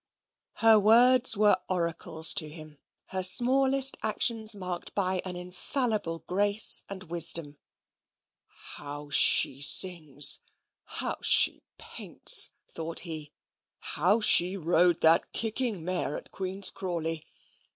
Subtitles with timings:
[0.55, 7.03] Her words were oracles to him, her smallest actions marked by an infallible grace and
[7.03, 7.59] wisdom.
[8.47, 10.39] "How she sings,
[10.85, 13.31] how she paints," thought he.
[13.77, 17.27] "How she rode that kicking mare at Queen's Crawley!"